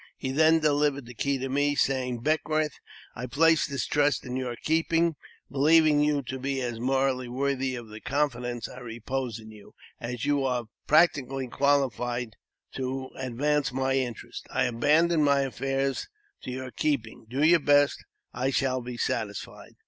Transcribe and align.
He 0.17 0.31
then 0.31 0.57
delivered 0.61 1.05
the 1.05 1.13
key 1.13 1.37
to 1.37 1.47
me, 1.47 1.75
saying, 1.75 2.21
'* 2.21 2.23
Beckwourth, 2.23 2.73
I 3.15 3.27
place 3.27 3.67
this 3.67 3.85
trust 3.85 4.25
in 4.25 4.35
your 4.35 4.55
keeping, 4.55 5.13
believing 5.51 6.01
you 6.01 6.23
to 6.23 6.39
be 6.39 6.59
as 6.59 6.79
morally 6.79 7.27
worthy 7.27 7.75
of 7.75 7.89
the 7.89 8.01
confidence 8.01 8.67
I 8.67 8.79
repose 8.79 9.37
in 9.39 9.51
you, 9.51 9.75
as 9.99 10.25
you 10.25 10.43
are 10.43 10.63
practically 10.87 11.45
bo, 11.45 11.57
JAMES 11.83 11.93
P. 11.93 11.97
BECKWOUBTH. 11.99 12.35
353 12.73 12.81
qualified 12.81 12.81
to 13.13 13.15
advance 13.15 13.71
my 13.71 13.93
interests. 13.93 14.43
I 14.49 14.63
abandon 14.63 15.23
my 15.23 15.41
affairs 15.41 16.07
to 16.41 16.49
your 16.49 16.71
keeping. 16.71 17.27
Do 17.29 17.43
your 17.45 17.59
best, 17.59 18.03
and 18.33 18.45
I 18.45 18.49
shall 18.49 18.81
be 18.81 18.97
satisfied." 18.97 19.75